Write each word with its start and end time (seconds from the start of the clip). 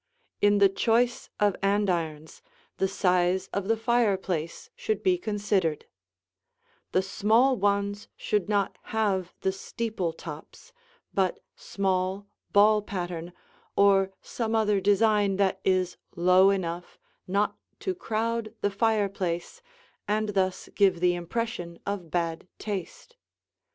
In 0.41 0.57
the 0.57 0.67
choice 0.67 1.29
of 1.39 1.55
andirons, 1.61 2.41
the 2.77 2.87
size 2.87 3.47
of 3.53 3.67
the 3.67 3.77
fireplace 3.77 4.71
should 4.75 5.03
be 5.03 5.15
considered; 5.19 5.85
the 6.91 7.03
small 7.03 7.55
ones 7.55 8.07
should 8.17 8.49
not 8.49 8.79
have 8.97 9.35
the 9.41 9.51
steeple 9.51 10.11
tops 10.11 10.73
but 11.13 11.39
small, 11.55 12.25
ball 12.51 12.81
pattern 12.81 13.31
or 13.75 14.09
some 14.23 14.55
other 14.55 14.81
design 14.81 15.35
that 15.35 15.61
is 15.63 15.97
low 16.15 16.49
enough 16.49 16.97
not 17.27 17.59
to 17.81 17.93
crowd 17.93 18.55
the 18.61 18.71
fireplace 18.71 19.61
and 20.07 20.29
thus 20.29 20.67
give 20.73 20.99
the 20.99 21.13
impression 21.13 21.77
of 21.85 22.09
bad 22.09 22.47
taste. 22.57 23.17